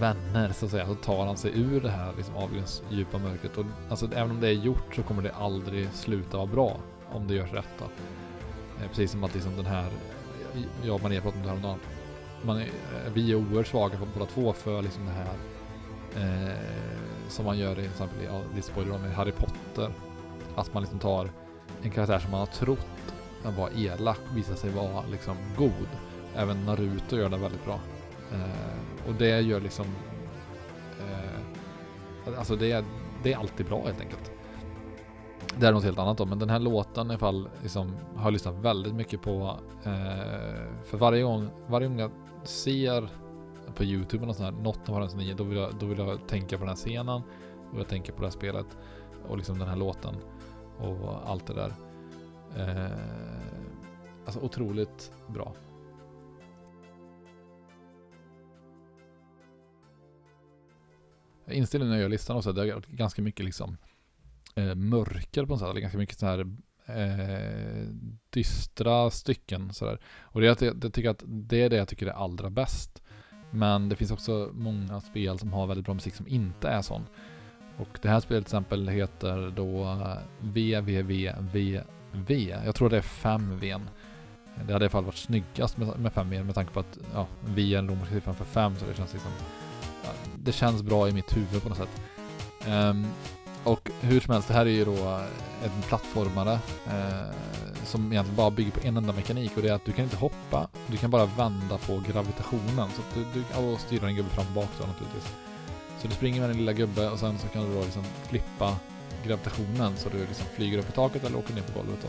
[0.00, 3.58] vänner så att säga, så tar han sig ur det här liksom avgrundsdjupa mörkret.
[3.58, 6.76] Och alltså även om det är gjort så kommer det aldrig sluta vara bra
[7.12, 7.84] om det görs rätt då.
[8.82, 9.86] Eh, precis som att liksom den här,
[10.82, 11.78] jag och Maria pratade om det häromdagen.
[12.42, 15.34] Man är, eh, vi är oerhört svaga på båda två för liksom det här
[16.16, 16.56] eh,
[17.28, 19.90] som man gör i, till exempel i, ja, spoiler om, i Harry Potter.
[20.58, 21.30] Att man liksom tar
[21.82, 22.86] en karaktär som man har trott
[23.56, 25.88] var elak visar sig vara liksom god.
[26.34, 27.80] Även Naruto gör det väldigt bra.
[28.32, 29.86] Eh, och det gör liksom...
[31.00, 32.84] Eh, alltså det är,
[33.22, 34.32] det är alltid bra helt enkelt.
[35.56, 38.24] Det är något helt annat då, men den här låten i alla fall liksom, har
[38.24, 39.58] jag lyssnat väldigt mycket på.
[39.84, 42.10] Eh, för varje gång, varje gång jag
[42.44, 43.08] ser
[43.74, 46.56] på Youtube eller sånt här, något av den då vill, jag, då vill jag tänka
[46.58, 47.22] på den här scenen.
[47.72, 48.66] Och jag tänker på det här spelet.
[49.28, 50.14] Och liksom den här låten.
[50.78, 51.72] Och allt det där.
[52.56, 52.98] Eh,
[54.24, 55.54] alltså otroligt bra.
[61.50, 63.76] Inställningen när jag gör listan också, det är ganska mycket liksom
[64.54, 65.68] eh, mörker på något sätt.
[65.68, 66.40] Eller ganska mycket så här
[66.86, 67.88] eh,
[68.30, 69.98] dystra stycken sådär.
[70.20, 73.02] Och det är jag, jag, tycker att det är det jag tycker är allra bäst.
[73.50, 77.06] Men det finns också många spel som har väldigt bra musik som inte är sån.
[77.78, 81.82] Och det här spelet till exempel heter då eh, VVVVV.
[82.64, 83.76] Jag tror det är 5 V.
[84.54, 87.26] Det hade i alla fall varit snyggast med 5 V med tanke på att ja,
[87.44, 89.30] V är en romersk siffra för 5 så det känns liksom
[90.04, 92.00] ja, Det känns bra i mitt huvud på något sätt.
[92.68, 93.06] Um,
[93.64, 95.22] och hur som helst, det här är ju då eh,
[95.64, 96.52] en plattformare
[96.86, 97.32] eh,
[97.84, 100.16] som egentligen bara bygger på en enda mekanik och det är att du kan inte
[100.16, 102.76] hoppa, du kan bara vända på gravitationen.
[102.76, 105.47] Så att du, du och styra en gubbe fram och bak då naturligtvis.
[106.02, 108.76] Så du springer med din lilla gubbe och sen så kan du då liksom flippa
[109.26, 112.08] gravitationen så du liksom flyger upp i taket eller åker ner på golvet då.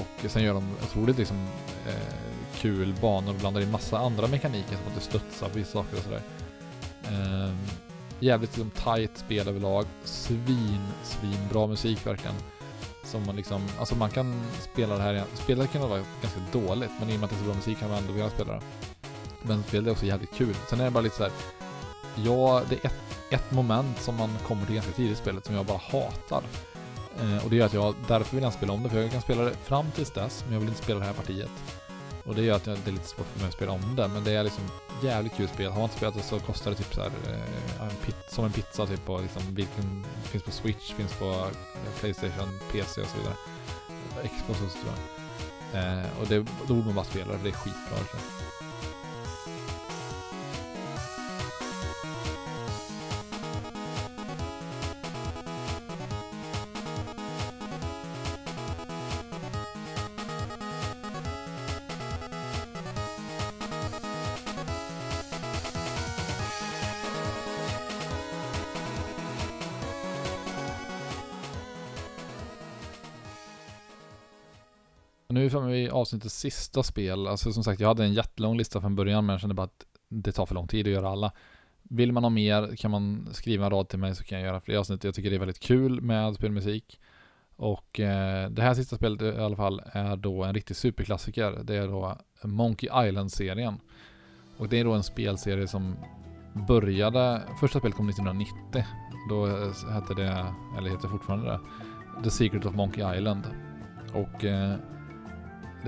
[0.00, 1.48] Och sen gör de otroligt liksom
[1.86, 2.14] eh,
[2.56, 5.96] kul banor och blandar in massa andra mekaniker som att du studsar på vissa saker
[5.96, 6.22] och sådär.
[7.04, 7.54] Eh,
[8.20, 9.86] jävligt liksom tight spel överlag.
[10.04, 12.34] Svin, svin bra musik verkligen.
[13.04, 14.40] Som man liksom, alltså man kan
[14.72, 17.40] spela det här, spelet kan vara ganska dåligt men i och med att det är
[17.40, 18.60] så bra musik kan man ändå vilja spela det.
[19.42, 20.54] Men spelet är också jävligt kul.
[20.70, 21.32] Sen är det bara lite så här,
[22.24, 22.94] ja, det är ett,
[23.30, 26.42] ett moment som man kommer till ganska tidigt i spelet som jag bara hatar.
[27.20, 29.22] Eh, och det gör att jag, därför vill jag spela om det, för jag kan
[29.22, 31.50] spela det fram tills dess, men jag vill inte spela det här partiet.
[32.24, 34.24] Och det gör att det är lite svårt för mig att spela om det, men
[34.24, 34.64] det är liksom
[35.02, 35.70] jävligt kul spel.
[35.70, 38.44] Har man inte spelat det så kostar det typ så här, eh, en pit, som
[38.44, 43.06] en pizza typ på liksom vilken, finns på Switch, finns på eh, Playstation, PC och
[43.06, 43.34] så vidare.
[44.22, 45.98] Xbox också tror jag.
[45.98, 47.96] Eh, och det, då borde man bara spela det, för det är skitbra.
[47.96, 48.47] Tror
[76.00, 77.26] avsnittets sista spel.
[77.26, 79.86] Alltså som sagt, jag hade en jättelång lista från början men jag kände bara att
[80.08, 81.32] det tar för lång tid att göra alla.
[81.82, 84.60] Vill man ha mer kan man skriva en rad till mig så kan jag göra
[84.60, 85.04] fler avsnitt.
[85.04, 87.00] Jag tycker det är väldigt kul med spelmusik.
[87.56, 91.60] Och eh, det här sista spelet i alla fall är då en riktig superklassiker.
[91.62, 93.80] Det är då Monkey Island-serien.
[94.56, 95.96] Och det är då en spelserie som
[96.68, 98.84] började, första spelet kom 1990.
[99.28, 101.60] Då eh, hette det, eller heter fortfarande det,
[102.24, 103.42] The Secret of Monkey Island.
[104.14, 104.76] Och eh,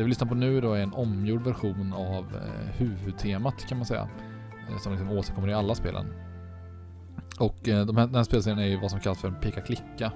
[0.01, 3.87] det vi lyssnar på nu då är en omgjord version av eh, huvudtemat kan man
[3.87, 4.09] säga.
[4.71, 6.07] Eh, som liksom återkommer i alla spelen.
[7.39, 10.13] Och eh, de här, den här spelserien är ju vad som kallas för en peka-klicka.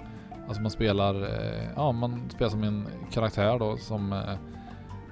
[0.47, 4.35] Alltså man spelar, eh, ja man spelar som en karaktär då som eh,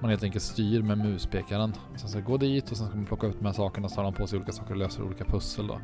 [0.00, 1.74] man helt enkelt styr med muspekaren.
[1.96, 4.02] Sen ska gå dit och sen ska man plocka ut de här sakerna, så tar
[4.02, 5.80] man på sig olika saker och löser olika pussel då.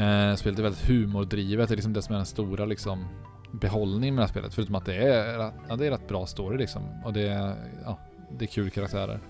[0.00, 3.04] Eh, spelet är väldigt humordrivet, det är liksom det som är den stora liksom
[3.50, 4.54] behållning med det här spelet.
[4.54, 6.82] Förutom att det är, ja, det är rätt bra story liksom.
[7.04, 7.98] Och det är, ja,
[8.38, 9.20] det är kul karaktärer.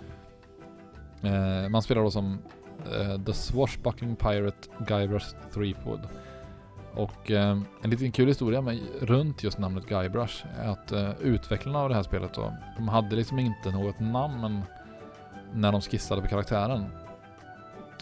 [1.23, 2.39] Eh, man spelar då som
[2.93, 6.01] eh, The Swashbuckling Pirate Guybrush Threepwood.
[6.95, 11.79] Och eh, en liten kul historia med, runt just namnet Guybrush är att eh, utvecklarna
[11.79, 14.63] av det här spelet då, de hade liksom inte något namn
[15.53, 16.85] när de skissade på karaktären.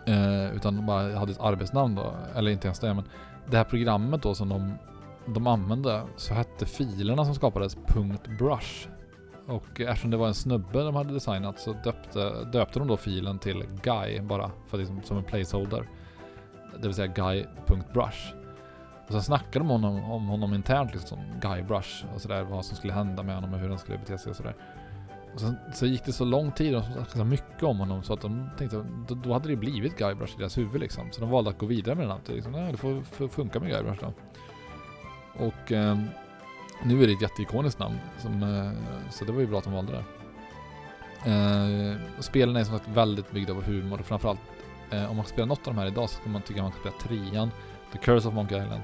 [0.06, 3.04] Eh, utan de bara hade ett arbetsnamn då, eller inte ens det men
[3.50, 4.74] det här programmet då som de
[5.26, 7.76] de använde så hette filerna som skapades
[8.38, 8.88] .brush.
[9.46, 13.38] Och eftersom det var en snubbe de hade designat så döpte, döpte de då filen
[13.38, 15.88] till Guy bara för liksom, som en placeholder.
[16.76, 18.34] Det vill säga Guy.brush.
[19.06, 22.76] Och sen snackade de om honom, om honom internt liksom, Guybrush och sådär, vad som
[22.76, 24.54] skulle hända med honom och hur han skulle bete sig och sådär.
[25.34, 28.02] Och sen, så gick det så lång tid och de snackade så mycket om honom
[28.02, 31.12] så att de tänkte då, då hade det blivit Guy Brush i deras huvud liksom.
[31.12, 33.60] Så de valde att gå vidare med den här, Liksom, nej, det får, får funka
[33.60, 34.12] med Guy Brush då.
[35.38, 35.98] Och eh,
[36.82, 37.98] nu är det ett jätteikoniskt namn.
[38.18, 40.04] Som, eh, så det var ju bra att de valde det.
[41.30, 44.40] Eh, spelen är som sagt väldigt byggda på humor och framförallt
[44.90, 46.72] eh, om man spelar något av de här idag så ska man tycka att man
[46.72, 47.50] ska spela trean,
[47.92, 48.82] The Curse of Monkey Island.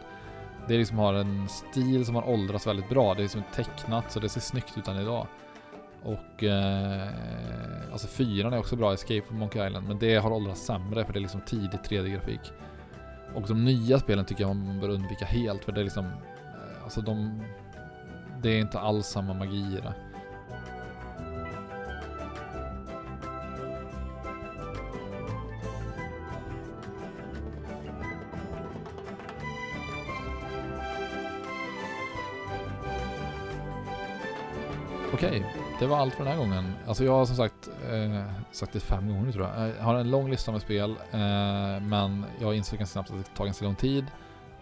[0.68, 3.14] Det liksom har en stil som har åldrats väldigt bra.
[3.14, 5.26] Det är liksom tecknat så det ser snyggt ut än idag.
[6.02, 7.08] Och eh,
[7.92, 11.12] alltså fyran är också bra, Escape from Monkey Island, men det har åldrats sämre för
[11.12, 12.52] det är liksom tidig 3D-grafik.
[13.34, 16.12] Och de nya spelen tycker jag man bör undvika helt för det är liksom,
[16.84, 17.42] alltså de,
[18.42, 19.94] det är inte alls samma magi i det.
[35.14, 35.46] Okej,
[35.78, 36.74] det var allt för den här gången.
[36.86, 38.22] Alltså jag har som sagt eh,
[38.52, 39.68] sagt det fem gånger nu tror jag.
[39.68, 43.36] Jag har en lång lista med spel, eh, men jag insåg ganska snabbt att det
[43.36, 44.06] tar ganska lång tid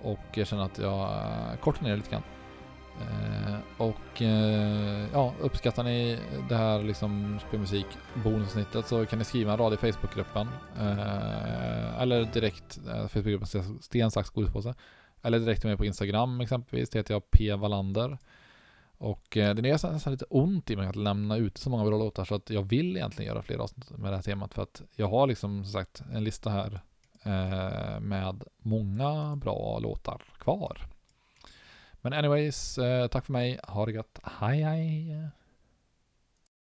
[0.03, 2.23] och jag känner att jag eh, kortar ner det lite grann.
[3.01, 7.87] Eh, och eh, ja, uppskattar ni det här liksom spelmusik
[8.25, 10.49] bonusnittet så kan ni skriva en rad i Facebookgruppen.
[10.79, 14.75] Eh, eller direkt, eh, Facebookgruppen Sten, sax, godispåse.
[15.23, 17.55] Eller direkt med på Instagram exempelvis, det heter jag P.
[17.55, 18.19] Wallander.
[18.99, 21.99] Och eh, det är nästan lite ont i mig att lämna ut så många bra
[21.99, 24.83] låtar så att jag vill egentligen göra fler avsnitt med det här temat för att
[24.97, 26.81] jag har liksom som sagt en lista här
[27.25, 30.87] eh, med många bra låtar kvar.
[32.01, 33.61] Men anyways, eh, tack för mig.
[33.62, 34.21] Ha det gött.
[34.23, 35.31] Hej hej!